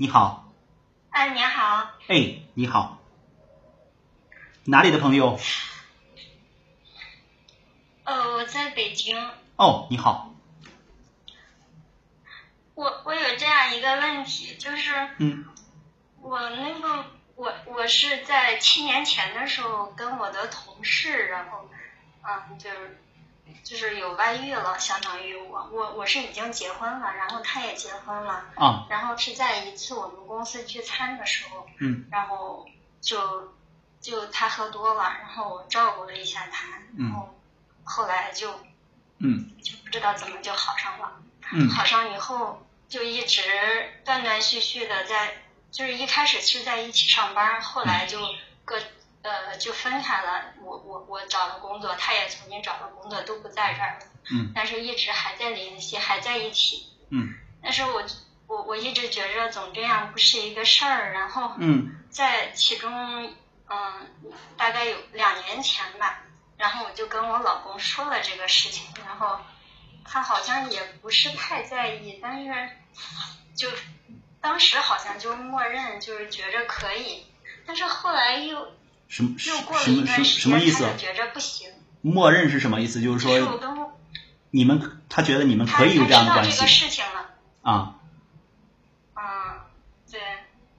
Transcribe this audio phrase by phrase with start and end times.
[0.00, 0.52] 你好，
[1.10, 2.98] 哎，你好，哎，你好，
[4.64, 5.36] 哪里的朋友？
[8.04, 9.18] 呃，我在北京。
[9.56, 10.32] 哦，你好，
[12.76, 15.44] 我我有这样一个问题，就是嗯。
[16.20, 17.04] 我那个
[17.34, 21.68] 我我是在七年前的时候跟我的同事，然后
[22.22, 23.02] 嗯，就是
[23.64, 32.66] 就是有外遇了，相当于我我我是已经结婚了，然后他也结婚了，啊，然后是在一次我们公司聚餐的时候，嗯然后
[33.00, 33.54] 就
[34.00, 36.66] 就他喝多了，然后我照顾了一下他，
[36.98, 37.38] 然后
[37.84, 38.52] 后来就
[39.18, 41.20] 嗯就不知道怎么就好上了。
[41.52, 43.42] 嗯好上以后就一直
[44.04, 45.34] 断断续续的在，
[45.70, 48.18] 就是一开始是在一起上班，后来就
[48.64, 48.78] 各
[49.22, 50.44] 呃就分开了。
[50.62, 54.06] 我我我找了工作，他也重新找了工作，都不在这儿了。
[54.30, 56.86] 嗯但是一直还在联系，还在一起。
[57.10, 58.04] 嗯但是我
[58.46, 63.34] 我我一直觉着总这样不是一个事儿，然后嗯在其中，
[63.68, 66.20] 嗯，大概有两年前吧，
[66.56, 69.38] 然后我就跟我老公说了这个事情，然后
[70.04, 72.70] 他好像也不是太在意，但是
[73.56, 73.68] 就
[74.40, 77.26] 当时好像就默认，就是觉着可以，
[77.66, 78.72] 但是后来又
[79.08, 79.50] 什么什
[79.90, 80.92] 么什什么意思他？
[80.92, 81.68] 就觉着不行，
[82.02, 83.00] 默认是什么意思？
[83.00, 83.60] 就是说
[84.50, 87.30] 你们他觉得你们可以有这样的关这个系事情了，
[87.62, 87.96] 啊
[89.14, 89.22] 嗯，
[90.10, 90.20] 对。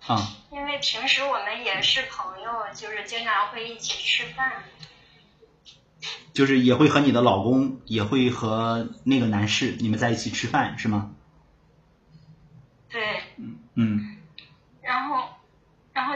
[0.07, 4.63] 啊因为平时我们也是朋友，就是经常会一起吃饭。
[6.33, 11.11] 就是也会和你的老公，也会和那个男士你们在一起吃饭是吗？
[12.89, 13.21] 对，
[13.75, 14.17] 嗯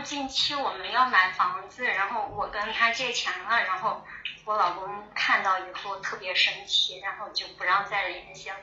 [0.03, 4.05] 近期我们要买房子，然后我跟他借钱了，然后
[4.45, 8.55] 我老公看到以后特别生气，然后就不让再联系了。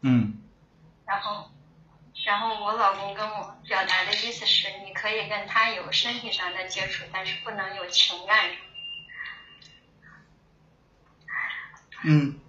[0.00, 0.38] 嗯
[1.04, 1.50] 然后，
[2.24, 8.56] 然后我老公跟我表达的意思是，你可以跟他有身体上的接触，但是不能有情感上。
[12.04, 12.40] 嗯，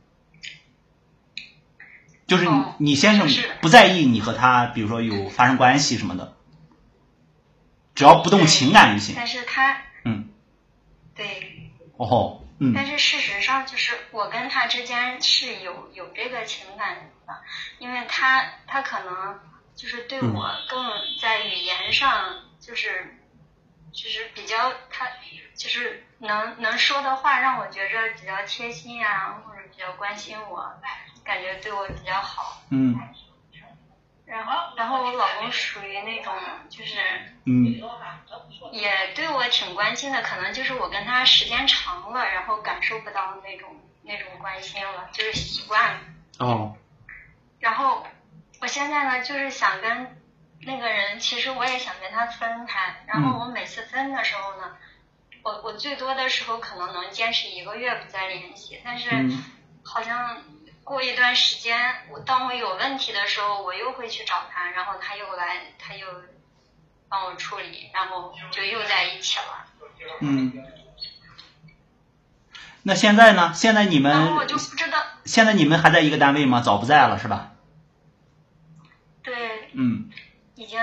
[2.25, 2.47] 就是
[2.79, 3.27] 你先生
[3.61, 6.35] 不在意你和他，比如说有发生关系什么的，
[8.03, 9.15] 只要不动情感就行。
[9.15, 10.27] 但是他嗯，
[11.15, 11.71] 对。
[11.95, 12.73] 哦吼，嗯。
[12.75, 17.41] 但是事实上，就是我跟他之间是有有这个情感的，
[17.79, 19.39] 因为他他可能
[19.73, 20.85] 就是对我更
[21.21, 23.15] 在语言上就是
[23.93, 25.07] 就是比较他
[25.55, 30.73] 就是能能说的话让我觉着比较贴心啊，或者比较关心我，
[31.23, 32.63] 感觉对我比较好。
[32.69, 32.99] 嗯
[34.33, 36.33] 然后然后我老公属于那种
[36.67, 36.95] 就是
[37.45, 37.79] 嗯
[38.71, 43.69] 也对我挺关心的，可能就是我跟他时间长了，然后感受不到那种
[44.01, 45.99] 那种关心了，就是习惯了。
[46.39, 46.75] 哦
[47.59, 48.05] 然后
[48.59, 50.17] 我现在呢，就是想跟
[50.61, 53.03] 那个人，其实我也想跟他分开。
[53.05, 54.75] 然后我每次分的时候呢，
[55.43, 59.43] 我我最多的时候可能能坚持一个月不再联系，但是嗯
[59.85, 60.41] 好像
[60.83, 61.77] 过一段时间，
[62.09, 66.07] 我当我有问题的时候，我又会去找他，然后他又来，他又
[67.09, 69.65] 帮我处理，然后就又在一起了。
[70.19, 70.51] 嗯。
[72.85, 73.53] 那现在呢？
[73.53, 76.59] 现在你们然后我就不知道，现在你们还在一个单位吗？
[76.59, 77.51] 早不在了是吧？
[79.23, 80.09] 对，嗯
[80.55, 80.81] 已经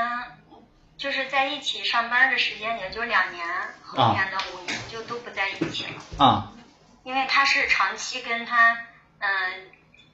[0.96, 3.46] 就是在一起上班的时间也就两年，
[3.82, 6.24] 后面的五年就都不在一起了。
[6.24, 6.52] 啊
[7.04, 8.78] 因为他是长期跟他
[9.18, 9.70] 嗯、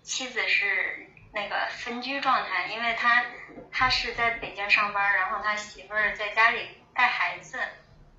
[0.07, 3.25] 妻子是那个分居状态，因为他
[3.73, 7.59] 他是在北京上班，然后他媳妇儿在家里带孩子，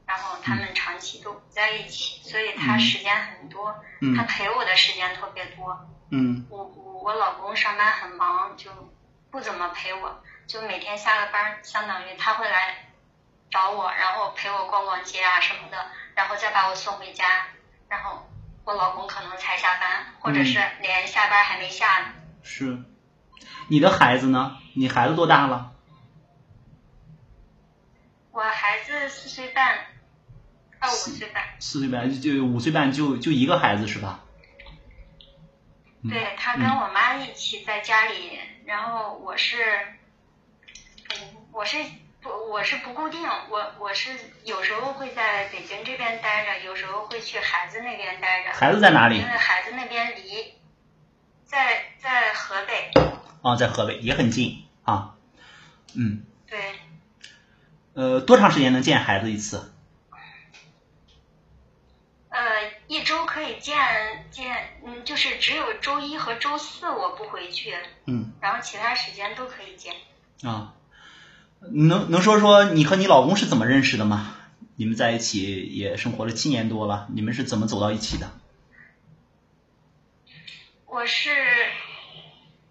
[0.06, 2.80] 然后他们长期都不在一起，所以他嗯。
[2.82, 4.14] 时间很多，嗯。
[4.18, 5.90] 他陪我的时间特别多。
[6.12, 6.46] 嗯。
[6.50, 8.70] 我我我老公上班很忙，就
[9.32, 12.90] 不怎么陪我，就每天下了班，相当于他会来
[13.50, 17.48] 找我，然后陪我逛逛街啊什么的，然后再把我送回家，
[17.88, 18.30] 然后
[18.68, 22.08] 我老公可能才下班，或者是连下班还没下呢。
[22.44, 22.84] 是。
[23.70, 24.58] 你的孩子呢？
[24.74, 25.72] 你孩子多大了？
[28.32, 29.86] 我孩子四岁半，
[30.80, 34.26] 二五岁半，四岁半，就五岁半就就一个孩子是吧？
[36.02, 39.56] 嗯对他跟我妈一起在家里，然后我是，
[41.16, 41.78] 嗯，我是
[42.28, 44.12] 不我是不固定，我我是
[44.44, 48.52] 有时候会在北京这边待着，有时候会去孩子那边待着。
[48.52, 50.54] 孩子在哪里因为孩子那边离，
[51.46, 52.92] 在在河北，
[53.42, 55.16] 啊，在河北也很近啊。
[55.96, 56.60] 嗯，对，
[57.94, 59.74] 呃，多长时间能见孩子一次？
[62.30, 63.78] 呃，一周可以见
[64.30, 67.76] 见，嗯，就是只有周一和周四我不回去，
[68.06, 69.96] 嗯然后其他时间都可以见。
[70.44, 70.76] 啊，
[71.60, 74.36] 能能说说你和你老公是怎么认识的吗？
[74.76, 78.30] 你们在一起也生活了七年多了，你们是怎么走到一起的？
[80.86, 81.32] 我是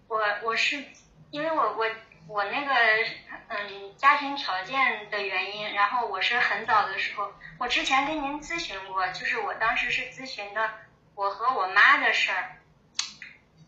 [0.07, 0.83] 我我是
[1.31, 1.85] 因为我我
[2.27, 2.73] 我那个
[3.49, 10.69] 嗯家庭条件的原因，然后我是很早的时候，我之前跟您咨询过，就是我当时是咨询的
[11.13, 12.57] 我和我妈的事儿。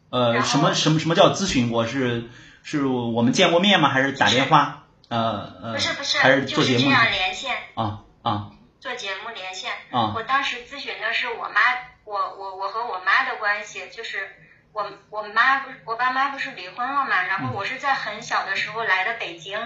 [0.09, 1.85] 呃，什么什么什么叫咨询过？
[1.85, 2.29] 是
[2.63, 3.89] 是我们见过面吗？
[3.89, 4.87] 还是打电话？
[5.09, 6.87] 呃呃，不是不是，还是就是这？
[6.87, 8.51] 样连线，啊啊。
[8.79, 9.73] 做节目连线。
[9.91, 10.13] 啊。
[10.15, 11.61] 我当时咨询的是我妈，
[12.05, 14.29] 我我我和我妈的关系，就是
[14.71, 19.59] 我我妈不是我爸妈不是离婚了嘛，然后我是在很小的时候来的北京，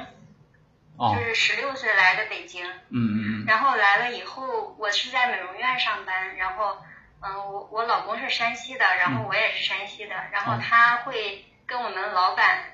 [0.98, 1.14] 哦。
[1.14, 3.46] 就是十六岁来的北京，嗯嗯嗯。
[3.46, 6.78] 然后来了以后，我是在美容院上班，然后
[7.20, 10.60] 嗯，我我老公是山西的，然后我也是山西的，然后哦。
[10.64, 12.70] 他会跟我们老板。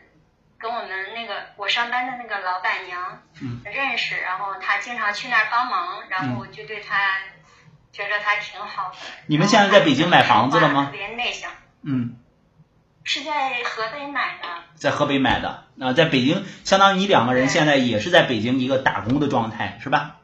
[0.60, 7.18] 跟我们那个我上班的那个老板娘嗯认识，然后她经常去那儿帮忙，然后就对她
[7.92, 8.98] 觉得她挺好的。
[9.28, 11.52] 你们现在在北京买房子了吗特别内向，
[11.84, 12.18] 嗯，
[13.04, 14.48] 是在河北买的。
[14.76, 15.66] 在河北买的。
[15.80, 20.18] 啊、在北京，相当于你两个人现在也是在北京一个打工的状态，是吧？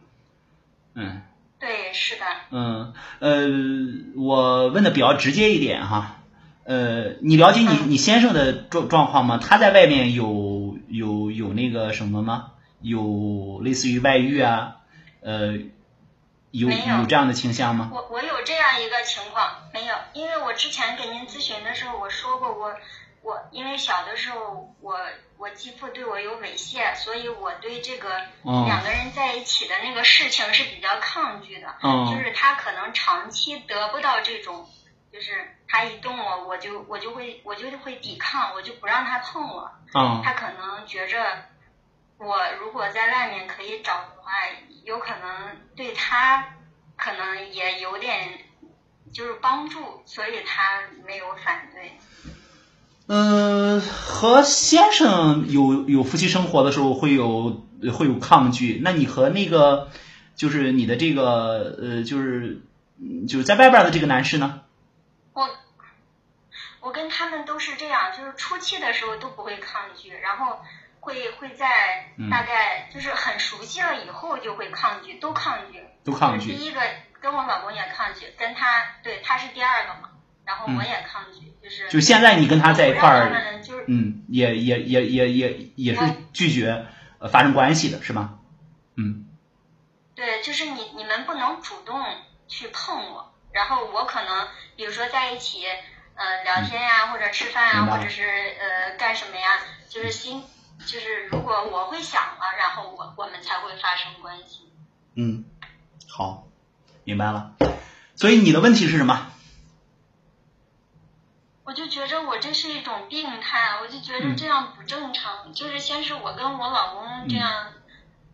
[0.96, 1.22] 嗯
[1.58, 3.48] 对，是的，嗯呃，
[4.18, 6.18] 我问的比较直接一点哈，
[6.66, 9.40] 呃，你了解你嗯你先生的状状况吗？
[9.42, 12.52] 他在外面有有有那个什么吗？
[12.82, 14.78] 有类似于外遇啊，
[15.22, 15.54] 呃，
[16.52, 17.90] 有没有有这样的倾向吗？
[17.94, 22.74] 我我有这样一个情况，没有，因为我之前给您咨询的时候我说过我，
[23.22, 24.98] 我因为小的时候我
[25.38, 28.10] 我继父对我有猥亵，所以我对这个
[28.44, 34.68] 哦两个人在一起的那个事情是比较抗拒的，哦就是他可能长期得不到这种，
[35.16, 35.32] 就是
[35.66, 41.18] 他一动我我就我就会我就会抵抗，我就不让他碰我，啊他可能觉着
[42.18, 44.32] 我如果在外面可以找的话，
[44.84, 46.58] 有可能对他
[46.98, 48.42] 可能也有点
[49.14, 51.94] 就是帮助，所以他没有反对。
[53.08, 57.64] 嗯，和先生有有夫妻生活的时候会有
[57.94, 59.90] 会有抗拒，那你和那个
[60.36, 62.62] 就是你的这个呃就是
[63.00, 64.60] 嗯就是在外边的这个男士呢？
[66.86, 70.62] 我我跟他们都是这样，就是初期的时候都不会抗拒，然后
[71.00, 75.84] 会会在嗯大概就是很熟悉了以后就会抗拒，都抗拒。
[76.04, 76.52] 都抗拒。
[76.52, 76.80] 就是第一个
[77.20, 80.12] 跟我老公也抗拒，跟他对他是第二个嘛，
[80.46, 86.02] 然后我也抗拒，就是就现在你跟他在一块儿，嗯，也也也也也也是
[86.34, 86.86] 拒绝
[87.20, 88.38] 呃发生关系的，是吗？
[88.96, 89.26] 嗯
[90.14, 92.00] 对，就是你你们不能主动
[92.48, 94.48] 去碰我，然后我可能
[94.78, 95.64] 比如说在一起，
[96.16, 99.60] 呃，聊天呀、或者吃饭啊，或者是呃干什么呀，
[99.90, 100.44] 就是心
[100.86, 104.72] 就是如果我会想了，然后我我们才会发生关系。
[105.16, 105.46] 嗯，
[106.10, 106.48] 好，
[107.04, 107.54] 明白了。
[108.16, 109.32] 所以你的问题是什么？
[111.66, 115.52] 我就觉着我这是一种病态，我就觉着嗯这样不正常。
[115.52, 117.74] 就是先是我跟我老公这样，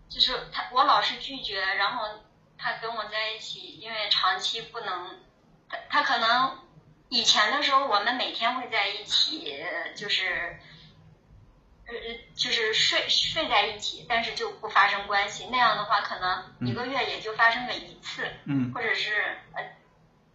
[0.09, 2.03] 就是他我老是拒绝，然后
[2.57, 5.17] 他跟我在一起，因为长期不能，
[5.69, 6.59] 他他可能
[7.11, 9.53] 以前的时候我们每天会在一起，
[9.95, 10.57] 就是。
[11.87, 11.93] 呃，
[12.35, 15.49] 就是睡睡在一起，但是就不发生关系。
[15.51, 19.11] 那样的话，可能一个月也就发生个一次，嗯或者是
[19.51, 19.61] 呃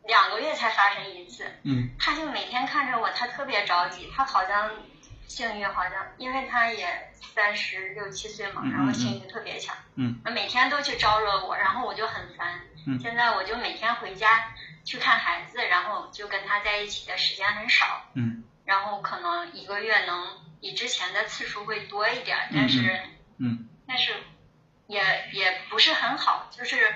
[0.04, 1.47] 两个月才发生一次。
[1.62, 4.71] 嗯他就每天看着我，他特别着急，他好像
[5.28, 12.61] 性欲好像，因为他也三十六七岁嘛，然后性欲特别强，嗯每天都去招惹我，然后我就很烦。
[12.87, 14.52] 嗯现在我就每天回家
[14.87, 18.45] 去看孩子，然后就跟他在一起的时间很少，嗯。
[18.64, 23.00] 然后可能一个月能比之前的次数会多一点，嗯但是
[23.38, 23.69] 嗯。
[23.87, 24.14] 但是
[24.87, 26.95] 也也不是很好，就是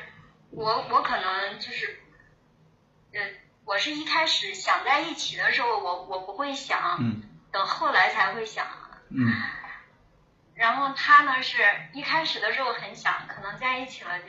[0.51, 2.01] 我我可能就是，
[3.13, 3.21] 呃，
[3.65, 7.23] 我是一开始想在一起的时候，我我不会想，嗯。
[7.53, 8.67] 等后来才会想。
[9.11, 9.27] 嗯。
[10.55, 11.57] 然后他呢是
[11.95, 14.27] 一开始的时候很想，可能在一起了就，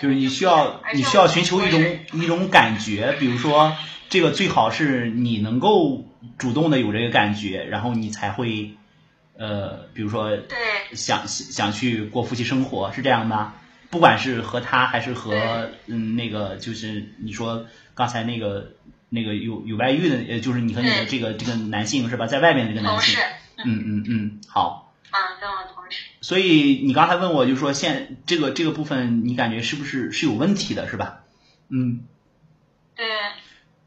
[0.00, 3.76] 就是你需要你需要寻求一种一种感觉，比如说
[4.08, 6.04] 这个最好是你能够
[6.38, 8.72] 主动的有这个感觉，然后你才会
[9.38, 10.56] 呃，比如说对。
[10.92, 13.52] 想想去过夫妻生活，是这样的。
[13.90, 18.72] 不管是和他还是和嗯那个就是你说刚才那个
[19.08, 23.18] 那个有有外遇的，呃，就是你和你的这个这个男性是吧，在外面这个男性，，
[23.64, 24.92] 嗯嗯嗯，好。
[26.26, 31.20] 所以你刚才问我，就说现这个这个部分，你感觉是不是是有问题的，是吧？
[31.68, 32.00] 嗯，
[32.96, 33.06] 对，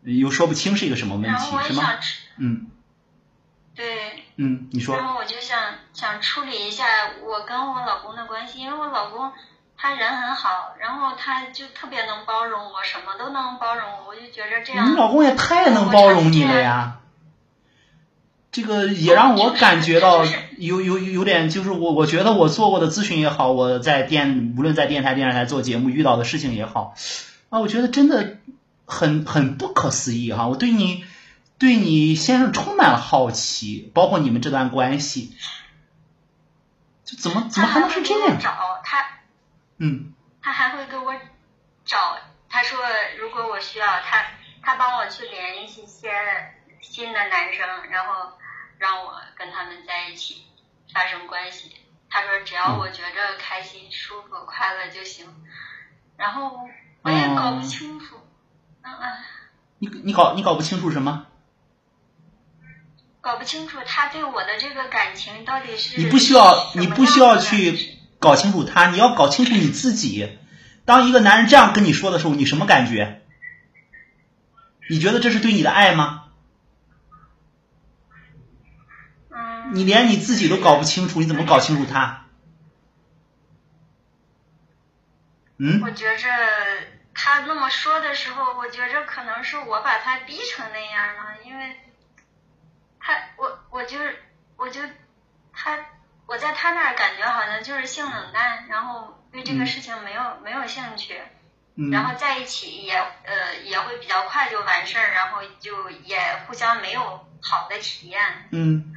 [0.03, 1.99] 又说不清是一个什么问题，是吗？
[2.37, 2.67] 嗯
[3.75, 5.05] 对，嗯，你说然。
[5.05, 5.59] 后我就想
[5.91, 6.85] 想处理一下
[7.25, 9.33] 我跟我老公的关系，因为我老公
[9.75, 17.01] 他人很好，然后他就特别能包容我，什么都能包容我，我就觉着这样你老公也太能包容你了呀！
[18.51, 20.25] 这个也让我感觉到
[20.57, 26.95] 有有有点，就是我我觉得我做过的咨询也好，我在电无论在电台、电视台做节目遇到的事情也好，
[27.49, 28.37] 啊，我觉得真的
[28.85, 30.47] 很很不可思议哈！
[30.47, 31.05] 我对你
[31.59, 35.35] 对你先生充满了好奇，包括你们这段关系，
[37.05, 38.39] 就怎么怎么还能是这样？
[38.39, 39.05] 找他，
[39.77, 41.13] 嗯他还会给我
[41.85, 42.17] 找，
[42.49, 42.79] 他说
[43.19, 44.25] 如果我需要他，
[44.63, 46.09] 他帮我去联系一些
[46.81, 48.31] 新的男生，然后
[48.79, 50.41] 让我跟他们在一起
[50.91, 51.71] 发生关系。
[52.09, 55.27] 他说只要我觉着开心、舒服、快乐就行。
[56.17, 56.59] 然后
[57.03, 58.15] 我也搞不清楚，
[58.81, 59.17] 嗯嗯，
[59.77, 61.27] 你你搞你搞不清楚什么？
[63.21, 70.39] 搞不清楚他对我的这个感情到底是你不需要，你不需要去搞清楚他，你要搞清楚你自己。
[70.85, 73.21] 当一个男人这样跟你说的时候，你什么感觉？
[74.89, 76.23] 你觉得这是对你的爱吗？
[79.29, 82.25] 嗯，你连你自己都搞不清楚，你怎么搞清楚他？
[85.57, 86.27] 嗯，我觉着
[87.13, 91.75] 他那么说的时候，我觉着可能是我把他逼成那样了，因为
[92.99, 94.23] 他我我就是
[94.55, 94.79] 我就
[95.51, 95.77] 他
[96.25, 101.21] 我在他那儿感觉好像就是性冷淡，然后对这个嗯事情没有、没有兴趣，
[101.75, 107.01] 嗯然后在一起也呃也会比较快就完事儿，然后就也互相没有
[107.41, 108.21] 好的体验。
[108.51, 108.93] 嗯，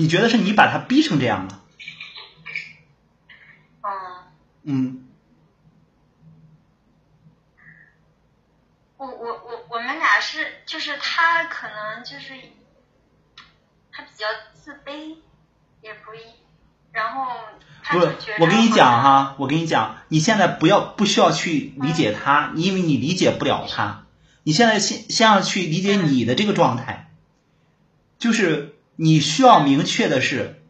[0.00, 1.60] 你觉得是你把他逼成这样的？
[3.82, 3.92] 嗯，
[4.62, 5.04] 嗯
[8.96, 12.32] 我我我我们俩是就是他可能就是
[13.92, 15.16] 他比较自卑，
[15.82, 16.20] 也不一，
[16.92, 17.26] 然后
[17.84, 24.06] 不我跟你，讲哈，我跟你讲，你现在不要不需要去理解他，因为你理解不了他。
[24.44, 27.10] 你现在先先要去理解你的这个状态，
[28.18, 30.60] 就是你需要明确的是，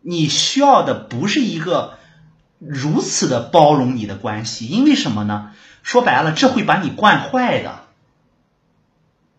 [0.00, 1.98] 你需要的不是一个
[2.58, 5.52] 如此的包容你的关系，因为什么呢？
[5.82, 7.86] 说白了，这会把你惯坏的，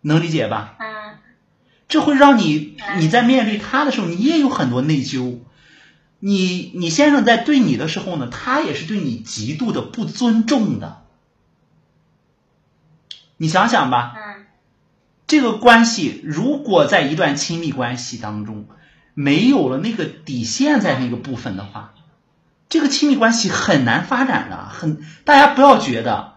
[0.00, 0.76] 能理解吧？
[0.78, 0.92] 嗯
[1.88, 5.40] 这会让你你在面对他的时候，你也有很多内疚。
[6.20, 11.02] 你你先生在对你的时候呢，他也是对你极度的不尊重的。
[13.36, 14.21] 你想想吧，嗯
[15.26, 18.66] 这个关系如果在一段亲密关系当中
[19.14, 21.94] 没有了那个底线在那个部分的话，
[22.68, 24.56] 这个亲密关系很难发展的。
[24.68, 26.34] 很，大家不要觉得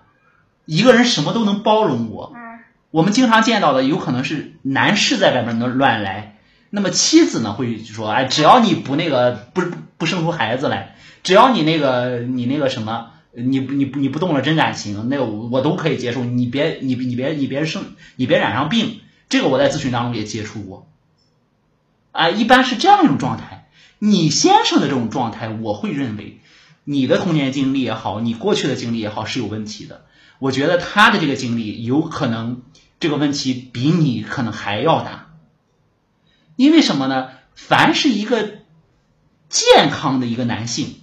[0.65, 2.59] 一个人什么都能包容我，嗯
[2.91, 6.37] 我们经常见到的有可能是男士在外面能乱来，
[6.69, 9.61] 那么妻子呢会说，哎，只要你不那个不
[9.97, 20.87] 不生出孩子来，只要你那个你那个什么，你你你不动了真感情，那我我都可以接受，你别你你别你别生你别染上病，这个我在咨询当中也接触过，
[22.11, 23.69] 啊，一般是这样一种状态。
[23.99, 26.39] 你先生的这种状态，我会认为
[26.83, 30.05] 你的童年经历也好，你过去的经历也好是有问题的。
[30.39, 32.63] 我觉得他的这个经历有可能
[32.99, 35.33] 这个问题比你可能还要大，
[36.55, 37.29] 因为什么呢？
[37.55, 38.59] 凡是一个
[39.47, 40.95] 健康的一个男性，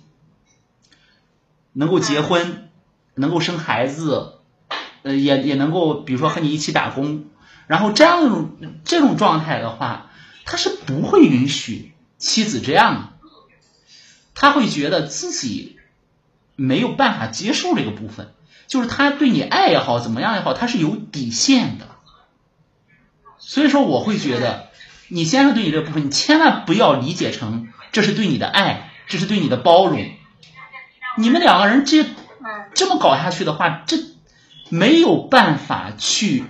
[1.73, 2.69] 能够结婚，
[3.15, 4.35] 能够生孩子，
[5.03, 7.25] 呃，也也能够比如说和你一起打工，
[7.67, 8.51] 然后这样一种
[8.85, 10.11] 这种状态的话，
[10.45, 13.29] 他是不会允许妻子这样的，
[14.35, 15.79] 他会觉得自己
[16.57, 18.33] 没有办法接受这个部分。
[18.69, 21.89] 就是他对你爱也好，怎么样也好，他是有底线的。
[23.37, 24.69] 所以说，我会觉得
[25.09, 30.07] 你先生对你这部分，你千万不要理解成这是对你的爱，这是对你的包容。
[31.17, 32.09] 你们两个人这嗯
[32.75, 33.97] 这么搞下去的话，这
[34.69, 36.45] 没有办法去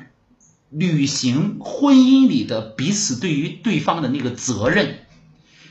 [0.71, 5.07] 履行婚姻里的彼此对于对方的那个责任，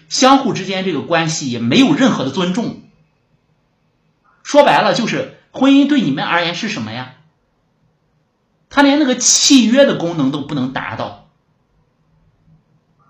[0.09, 2.81] 相互之间这个关系也没有任何的尊重。
[4.43, 5.37] 说白了就是。
[5.53, 7.15] 婚姻对你们而言是什么呀？
[8.69, 11.27] 他连那个契约的功能都不能达到。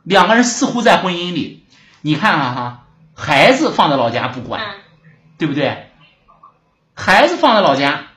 [0.02, 1.64] 两个人似乎在婚姻里，
[2.02, 4.74] 你看啊哈，孩子放在老家不管，嗯
[5.42, 5.90] 对不对？
[6.94, 8.10] 孩子放在老家，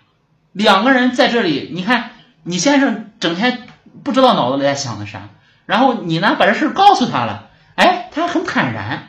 [0.52, 2.11] 两个人在这里，你看
[2.43, 3.66] 你先生整天
[4.02, 5.31] 不知道脑子里在想的啥，
[5.64, 9.09] 然后你呢把这事告诉他了，哎，他很坦然，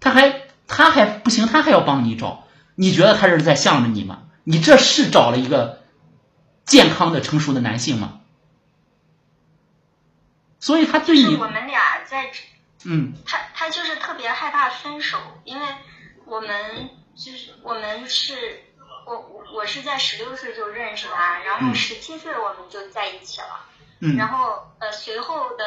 [0.00, 2.42] 他还他还不行，他还要帮你找。
[2.74, 4.22] 你觉得他是在向着你吗？
[4.42, 5.80] 你这是找了一个
[6.64, 8.18] 健康的、成熟的男性吗？
[10.58, 12.32] 所以他对我们俩在，
[12.84, 15.66] 嗯他他就是特别害怕分手，因为
[16.24, 18.62] 我们就是我们是，
[19.06, 23.66] 我我我是在十六岁就认识他，然后嗯十七岁我们就在一起了。
[24.00, 25.64] 嗯然后呃，随后的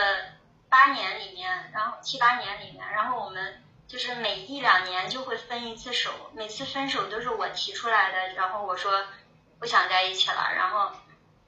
[0.68, 9.06] 八年里面，然后七八年里面，然后我们就是每一两年就会分一次手，每次分手都是我提出来的，然后我说
[9.60, 10.92] 不想在一起了，然后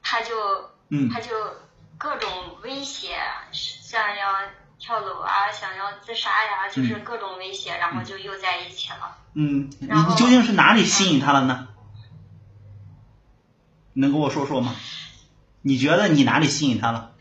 [0.02, 1.34] 他就嗯他就
[1.98, 3.18] 各种威胁，
[3.52, 4.32] 想要
[4.78, 9.16] 跳楼啊，想要自杀呀，就是嗯各种威胁，然后就又在一起了。
[9.34, 11.68] 嗯，你究竟是哪里吸引他了呢？
[13.92, 14.74] 你能跟我说说吗？
[15.62, 17.12] 你觉得你哪里吸引他了？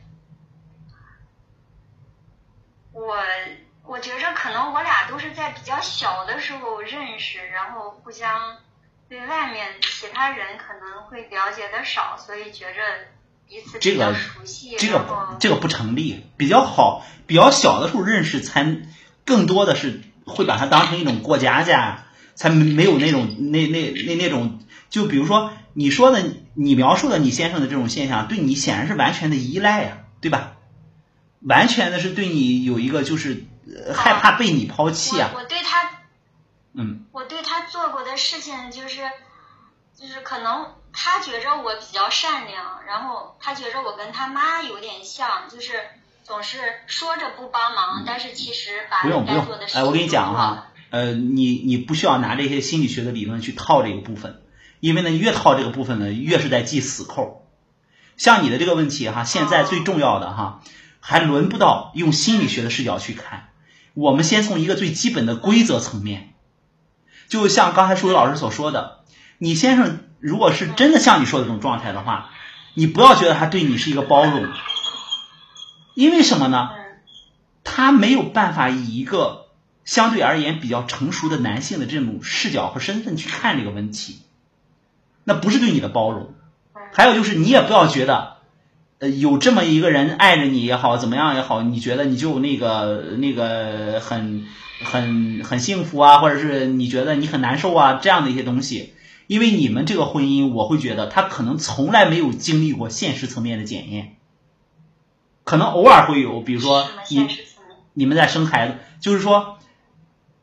[2.93, 3.17] 我
[3.83, 8.57] 我觉着可能我俩都是在比较小的时候认识，然后互相
[9.09, 12.81] 对外面其他人可能会了解的少，所以觉着
[13.79, 14.15] 这个。
[14.77, 16.23] 这个这个不成立。
[16.37, 18.77] 比较好，比较小的时候认识，才
[19.25, 24.59] 更多的是会把它当成一种过家家，才没没有那种那那那那种。
[24.89, 26.23] 就比如说你说的，
[26.53, 30.53] 你描述的你先生的这种现象，对你显然是完全的依赖呀、对吧？
[31.41, 35.89] 完全的是对你有一个就是、呃害怕被你抛弃啊我，我对他
[36.73, 39.01] 嗯我对他做过的事情就是，
[39.95, 40.67] 就是可能
[40.99, 45.73] 他觉着我比较善良，然后他觉着我跟他妈有点像，就是
[46.23, 54.41] 总是说着不帮忙，但是其实把不用不用该做的，事哎，情我跟你讲哈，呃，你你不需要拿这些心理学的理论去套这个部分，
[54.79, 57.45] 因为呢，越套这个部分呢，越是在系死扣。
[58.17, 60.63] 像你的这个问题哈，现在最重要的哈，
[60.99, 63.49] 还轮不到用心理学的视角去看。
[63.93, 66.33] 我们先从一个最基本的规则层面，
[67.27, 68.96] 就像刚才舒伟老师所说的，
[69.37, 72.29] 你先生如果是真的像你说的这种状态的话，
[72.73, 74.47] 你不要觉得他对你是一个包容，
[75.95, 76.69] 因为什么呢？
[76.71, 76.83] 嗯
[77.69, 79.47] 他没有办法以一个
[79.83, 84.21] 相对而言比较成熟的男性的这种视角和身份去看这个问题，
[85.25, 86.33] 那不是对你的包容。
[86.93, 88.37] 还有就是，你也不要觉得，
[88.99, 94.47] 呃，有这么一个人爱着你也好，怎么样也好，你觉得你就那个那个很
[94.85, 98.93] 很很幸福啊，或者是你觉得你很难受啊，这样的一些东西。
[99.27, 104.15] 因为你们这个婚姻，我会觉得他可能从来没有经历过现实层面的检验，
[105.43, 107.27] 可能偶尔会有，比如说你？
[107.99, 109.57] 你们在生孩子，就是说，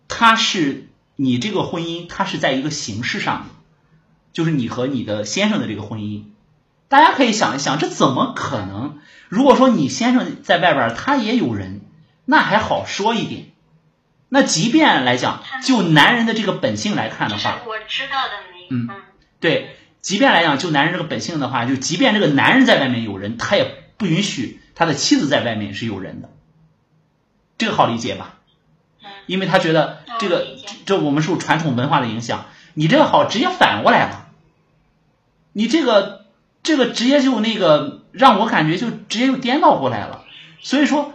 [0.09, 3.47] 他是你这个婚姻，他是在一个形式上的，
[4.33, 6.25] 就是你和你的先生的这个婚姻。
[6.89, 8.99] 大家可以想一想，这怎么可能？
[9.29, 11.83] 如果说你先生在外边，他也有人，
[12.25, 13.53] 那还好说一点。
[14.29, 18.89] 那即便来讲，就男人的这个本性来看的话，我知道的没嗯。
[18.91, 18.97] 嗯。
[19.41, 26.31] 对，即便来讲，就男人这个本性的话，就即便这个男人在外面有人，他也不允许他的妻子在外面是有人的，
[27.59, 28.37] 这个好理解吧？
[29.03, 29.11] 嗯。
[29.27, 34.29] 因为他觉得这个这我们受传统文化的影响，你这个好直接反过来了，
[35.53, 36.27] 你这个
[36.63, 40.25] 这个直接就那个让我感觉就直接就颠倒过来了，
[40.61, 41.13] 所以说，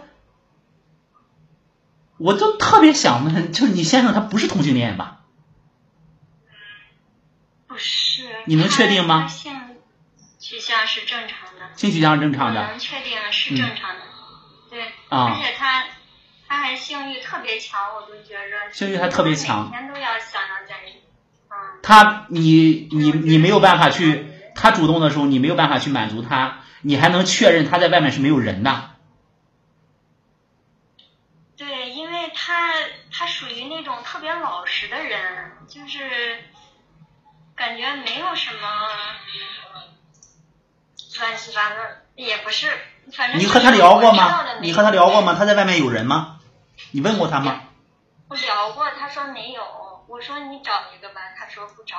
[2.16, 5.19] 我就特别想问，就是你先生他不是同性恋吧？
[7.70, 8.28] 不是。
[8.46, 9.56] 你能确定吗性
[10.40, 11.70] 取向是正常的。
[11.76, 14.00] 性取向是正常的我能确定是正常的。
[14.68, 14.82] 对。
[15.08, 15.84] 啊而且他
[16.48, 18.72] 他还性欲特别强，我都觉着。
[18.72, 20.98] 性欲还特别强每天都要想要在一起。
[21.48, 21.56] 嗯。
[21.80, 28.90] 他你你你没有办法去，他主动的时候你没有办法去满足他，你还能确认他在外面是没有人的。
[31.56, 32.72] 对，因为他
[33.12, 36.42] 他属于那种特别老实的人，就是
[37.60, 38.58] 感觉没有什么
[41.18, 41.76] 乱七八糟，
[42.16, 42.72] 也不是，
[43.12, 45.34] 反正你和他聊过吗你和他聊过吗？
[45.38, 46.38] 他在外面有人吗？
[46.92, 47.60] 你问过他吗？
[48.28, 49.62] 我聊过，他说没有。
[50.08, 51.98] 我说你找一个吧，他说不找。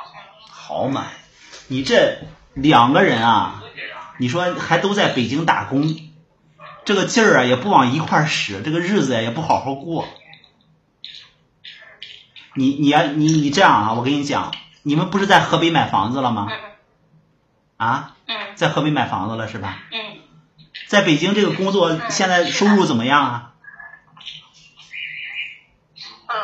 [0.49, 1.05] 好嘛，
[1.67, 2.17] 你这
[2.55, 3.61] 两个人啊，
[4.17, 5.95] 你说还都在北京打工，
[6.85, 10.07] 这个劲儿啊也不往一块儿使，这个日子呀也不好好过。
[12.55, 14.51] 你你呀、你你这样啊，我跟你讲，
[14.83, 16.47] 你们不是在河北买房子了吗？
[16.49, 16.57] 嗯
[17.77, 19.79] 啊，嗯在河北买房子了是吧？
[19.91, 20.19] 嗯，
[20.87, 23.53] 在北京这个工作现在收入怎么样啊？
[26.27, 26.35] 呃，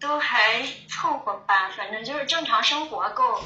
[0.00, 3.42] 都还凑合吧，反正就是正常生活够。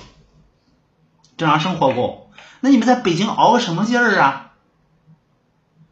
[1.36, 2.30] 正常生活够。
[2.60, 4.52] 那你们在北京熬个什么劲儿啊？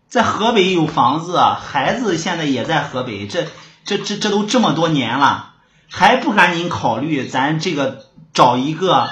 [0.09, 3.47] 在河北有房子，孩子现在也在河北，这
[3.85, 5.54] 这这这都这么多年了，
[5.97, 9.11] 还不赶紧考虑咱这个找一个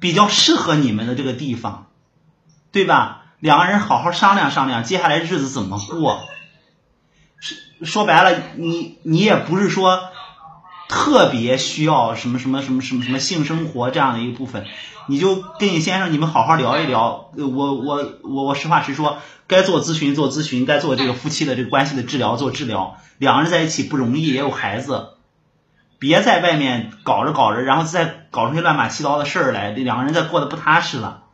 [0.00, 1.86] 比较适合你们的这个地方，
[2.72, 3.26] 对吧？
[3.38, 6.18] 两个人好好商量商量，接下来日子怎么过。
[7.38, 10.00] 说说白了，你你也不是说
[10.88, 14.66] 特别需要什么什么什么什么什么性生活这样的一部分，
[15.06, 17.30] 你就跟你先生你们好好聊一聊。
[17.36, 17.74] 我我
[18.24, 22.96] 我我实话实说，该做咨询做咨询，该做这个夫妻的这个关系的治疗做治疗。
[23.18, 25.10] 两个人在一起不容易，也有孩子，
[25.98, 31.24] 别在外面搞着搞着，然后再搞出些乱八七糟的事儿来，这两个人再过得不踏实了。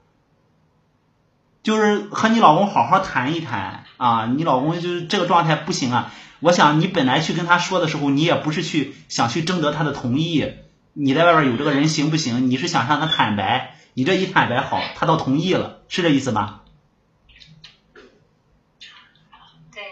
[1.63, 6.13] 就是和你老公好好谈一谈啊，你老公就是这个状态不行啊。
[6.41, 10.53] 我想你本来去跟他说的时候，你也不是去想去征得他的同意，
[10.93, 12.51] 你在外边有这个人行不行？
[12.51, 16.61] 你是想向他坦白，你这一坦白好，他倒同意了，是这意思吧？
[19.73, 19.83] 对，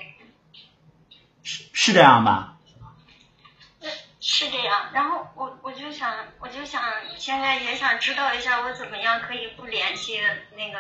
[1.43, 2.52] 是是这样吧？
[4.23, 4.87] 是这样。
[4.95, 6.81] 然后我我就想，我就想
[7.19, 10.21] 现在也想知道一下，我怎么样可以不联系
[10.57, 10.79] 那个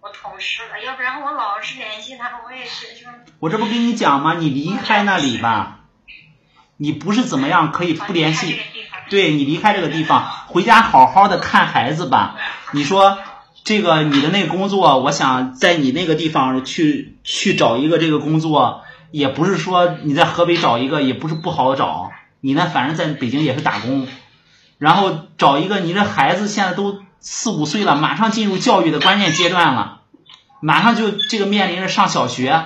[0.00, 0.82] 我同事了？
[0.84, 3.06] 要不然我老是联系他，我也是就
[3.38, 4.34] 我这不跟你讲吗？
[4.34, 5.80] 你离开那里吧，
[6.76, 8.60] 你不是怎么样可以不联系。
[9.08, 12.36] 对你离开这个地方，回家好好的看孩子吧。
[12.72, 13.18] 你说
[13.64, 22.10] 这个你的那个工作，我想在你那个地方去去找一个这个工作，也不是说你在河北找一个也不是不好找。
[22.42, 24.08] 你呢，反正在北京也是打工，
[24.78, 30.00] 然后找一个你这孩子现在都四五岁了，马上进入教育的关键阶段了，
[30.60, 32.64] 马上就这个面临着上小学，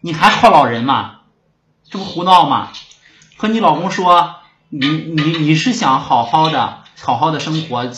[0.00, 1.20] 你还靠老人吗？
[1.88, 2.70] 这不胡闹吗？
[3.36, 4.36] 和你老公说，
[4.70, 7.88] 你你你是想好好的好好的生活，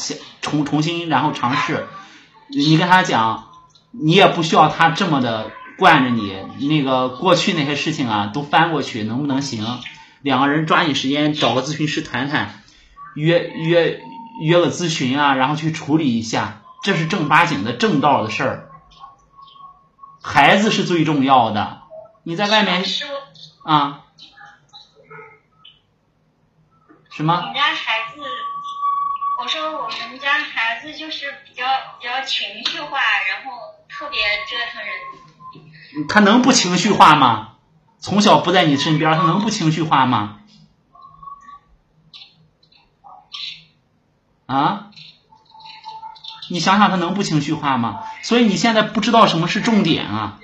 [0.42, 1.86] 重重新然后尝试，
[2.48, 3.46] 你跟他讲，
[3.92, 9.80] 你也不需要他这么的惯着你，那个过去那些事情啊都翻过去，能不能行？
[10.22, 12.62] 两个人抓紧时间找个咨询师谈谈，
[13.14, 14.00] 约约
[14.40, 18.70] 约个咨询啊，然后去处理一下，这是正八经的正道的事儿。
[20.22, 21.82] 孩子是最重要的，
[22.22, 22.82] 你在外面
[23.64, 24.00] 啊？
[27.10, 27.34] 什么？
[27.34, 28.20] 我们家孩子，
[29.40, 31.64] 我说我们家孩子就是比较
[32.00, 33.52] 比较情绪化，然后
[33.88, 34.94] 特别折腾人。
[36.08, 37.50] 他能不情绪化吗？
[38.00, 40.40] 从小不在你身边，他能不情绪化吗？
[44.46, 44.90] 啊？
[46.50, 48.00] 你想想，他能不情绪化吗？
[48.22, 50.38] 所以你现在不知道什么是重点啊，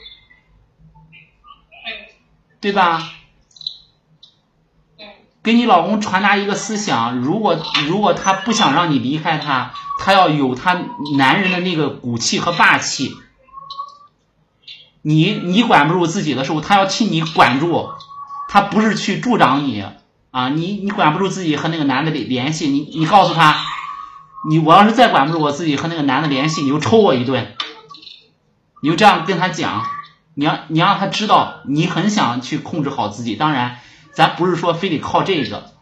[2.60, 3.02] 对吧？
[5.42, 10.74] 给你老公传达一个思想，如果如果他不想让你离开他，他要有他
[11.16, 13.14] 男人的那个骨气和霸气。
[15.02, 17.90] 你你管不住自己的时候，他要替你管住，
[18.48, 19.84] 他不是去助长你
[20.30, 20.48] 啊！
[20.48, 23.56] 你你管不住自己和那个男的联联系，你你告诉他，
[24.48, 27.54] 你我要是再管不住我自己和那个男的联系，你就抽我一顿，
[28.82, 29.86] 你就这样跟他讲，
[30.34, 33.36] 你让你让他知道你很想去控制好自己。
[33.36, 33.78] 当然，
[34.12, 35.72] 咱不是说非得靠这个，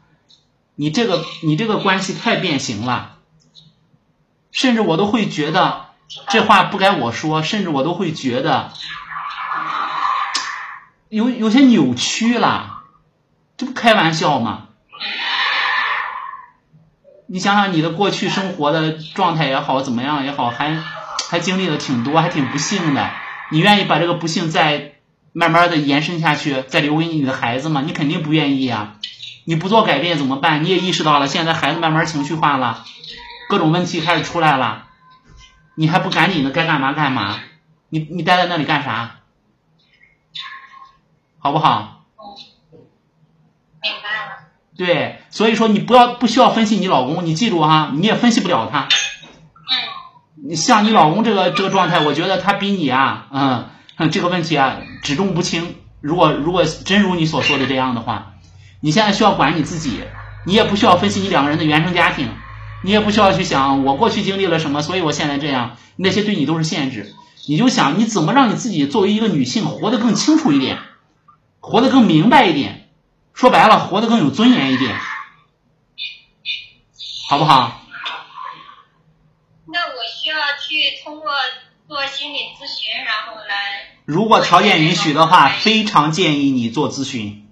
[0.76, 3.16] 你这个你这个关系太变形了，
[4.52, 5.86] 甚至我都会觉得
[6.28, 8.72] 这话不该我说，甚至我都会觉得
[11.08, 12.82] 有有些扭曲了，
[13.56, 14.68] 这不开玩笑吗？
[17.26, 20.82] 你想想你的过去生活的状态也好，怎么样也好，还
[21.30, 23.10] 还经历了挺多，还挺不幸的。
[23.50, 24.96] 你愿意把这个不幸再
[25.32, 27.82] 慢慢的延伸下去，再留给你的孩子吗？
[27.84, 28.94] 你肯定不愿意呀。
[29.44, 30.62] 你不做改变怎么办？
[30.62, 32.84] 你也意识到了，现在孩子慢慢情绪化了，
[33.48, 34.84] 各种问题开始出来了，
[35.74, 37.38] 你还不赶紧的该干嘛干嘛？
[37.88, 39.17] 你你待在那里干啥？
[41.38, 42.04] 好不好？
[43.82, 44.48] 明白了。
[44.76, 48.82] 对，所以说你不要不需要分析你老公，你记住哈，你也分析不了他。
[48.82, 48.88] 嗯
[50.40, 53.26] 你像你老公这个这个状态，我觉得他比你啊，
[53.98, 55.74] 嗯，这个问题啊只重不轻。
[56.00, 58.34] 如果如果真如你所说的这样的话，
[58.80, 60.00] 你现在需要管你自己，
[60.46, 62.28] 你也不需要分析你两个人的原生家庭，
[62.84, 67.12] 你也不需要去想我过去经历了什么，所以我现在这样，那些对你都是限制。
[67.48, 70.78] 你就想你怎么让你自己作为一个女性活得更清楚一点，
[71.68, 72.88] 活得更明白一点，
[73.34, 74.98] 说白了，活得更有尊严一点，
[77.28, 77.82] 好不好？
[79.66, 81.30] 那我需要去通过
[81.86, 83.98] 做心理咨询，然后来。
[84.06, 87.46] 如果条件允许的话，非常建议你做咨询，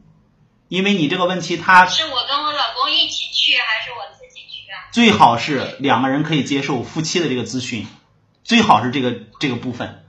[0.69, 4.89] 因为你这个问题，他是我跟我老公一起去，还是我自己去啊？
[4.93, 7.87] 最好是两个人可以接受夫妻的这个咨询，
[8.45, 10.06] 最好是这个这个部分，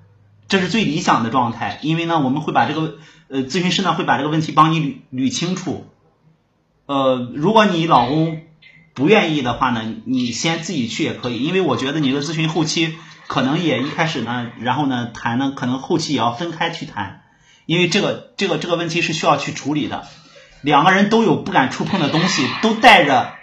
[0.48, 1.80] 这是最理想的状态。
[1.82, 5.88] 因为呢，我们会把这个呃咨询师呢会把这个问题帮你捋捋清楚。
[6.86, 8.42] 呃，如果你老公
[8.94, 12.96] 不愿意的话呢，你先自己去也可以，因为我觉得你的咨询后期
[13.28, 17.24] 可能也一开始呢，然后呢谈呢，可能后期也要分开去谈，
[17.66, 20.08] 因为这个这个这个问题是需要去处理的。
[20.62, 23.34] 两个人都有不敢触碰的东西，都带着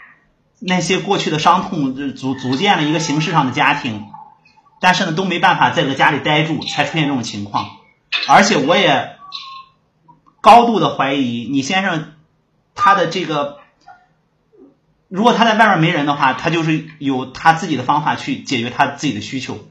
[0.59, 4.07] 那些过去的伤痛，组组建了一个形式上的家庭，
[4.85, 7.71] 但是呢都没办法在这个家里待住，才出现这种情况。
[8.29, 9.17] 而且我也
[10.43, 12.13] 高度的怀疑你先生
[12.75, 13.61] 他的这个。
[15.09, 19.67] 如果他在外面没人的话，他就是有他自己的方法去解决他自己的需求，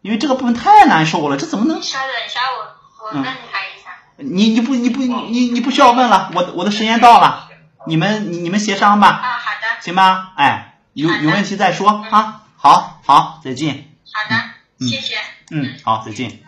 [0.00, 1.80] 因为这个部分太难受了，这怎么能？
[1.80, 3.90] 稍等一下，我我问他一下。
[4.16, 7.50] 你你不你不你你不需要问了，我我的时间到了，
[7.86, 9.08] 你们你们协商吧。
[9.08, 9.82] 啊，好的。
[9.82, 12.42] 行吧，哎，有有问题再说啊。
[12.56, 13.89] 好，好，再见。
[14.12, 15.14] 好的，谢谢。
[15.50, 16.40] 嗯，好，再见。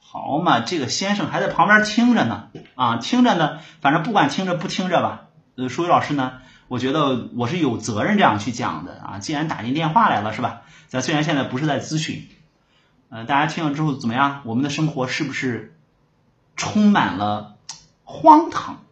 [0.00, 6.40] 好嘛，这个先生还在旁边听着呢，啊，听着呢，反正不管听着不听着吧，呃，数学老师呢。
[6.68, 9.18] 我觉得我是有责任这样去讲的啊！
[9.20, 10.60] 既然打进电话来了，是吧？
[10.88, 12.28] 咱虽然现在不是在咨询，
[13.08, 14.42] 呃，大家听了之后怎么样？
[14.44, 15.74] 我们的生活是不是
[16.56, 17.56] 充满了
[18.04, 18.82] 荒唐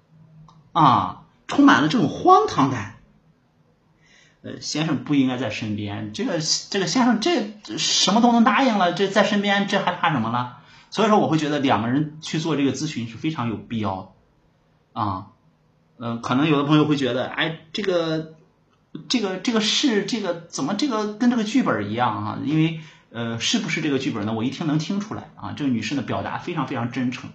[0.73, 1.25] 啊？
[1.47, 2.96] 充满了这种荒唐感？
[4.47, 6.39] 呃，先生不应该在身边，这个
[6.71, 10.59] 这个先生这什么都能答应了，这在身边这还怕什么了？
[10.91, 14.15] 所以说，我会觉得两个人去做这个咨询是非常有必要
[14.95, 15.27] 的啊。
[15.99, 18.35] 嗯，可能有的朋友会觉得，哎，这个，
[19.09, 22.39] 这个，这个是这个怎么这个跟这个剧本一样啊？
[22.45, 22.79] 因为
[23.11, 24.33] 呃，是不是这个剧本呢？
[24.33, 25.55] 我一听能听出来啊。
[25.57, 27.31] 这个女士呢，表达非常非常真诚。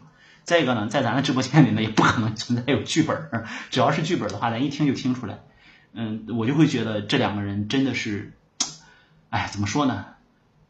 [0.45, 3.29] 再一个呢，在咱的直播间里呢，也不可能存在有剧本。
[3.69, 5.39] 只要是剧本的话，咱一听就听出来。
[5.93, 8.33] 嗯，我就会觉得这两个人真的是，
[9.29, 10.05] 哎，怎么说呢？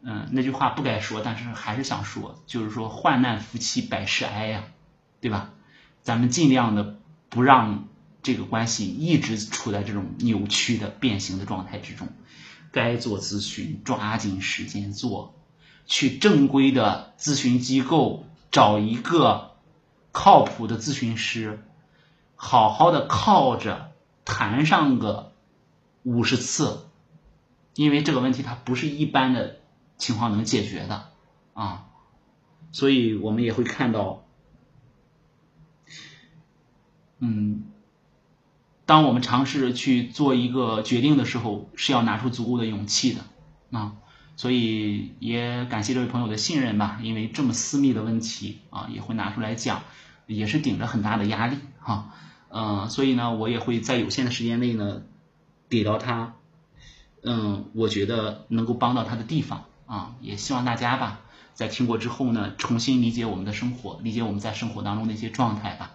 [0.01, 4.63] 嗯，那句话不该说，但是还是想说，就是说患难夫妻百事哀呀，
[5.19, 5.51] 对吧？
[6.01, 6.97] 咱们尽量的。
[7.34, 7.88] 不让
[8.23, 12.10] 这个关系一直处在这种扭曲的变形的状态之中，
[12.73, 15.34] 该做咨询抓紧时间做，
[15.86, 19.51] 去正规的咨询机构找一个
[20.12, 21.63] 靠谱的咨询师，
[22.36, 23.90] 好好的靠着
[24.31, 25.33] 谈上个
[26.03, 26.85] 五十次，
[27.75, 29.59] 因为这个问题它不是一般的
[29.97, 31.09] 情况能解决的
[31.53, 31.87] 啊，
[32.71, 34.23] 所以我们也会看到。
[37.19, 37.65] 嗯，
[38.85, 43.97] 当我们尝试去做一个决定的时候，是要拿出足够的勇气的啊。
[44.37, 49.83] 所以也感谢这位朋友的信任吧，因为这么私密的问题啊，也会拿出来讲，
[50.25, 52.13] 也是顶着很大的压力哈。
[52.53, 55.03] 嗯，所以呢，我也会在有限的时间内呢，
[55.69, 56.33] 给到他，
[57.23, 60.15] 嗯，我觉得能够帮到他的地方啊。
[60.19, 61.21] 也希望大家吧，
[61.53, 65.91] 在听过之后呢，重新理解我们的生活，理解我们在生活当中的一些状态吧。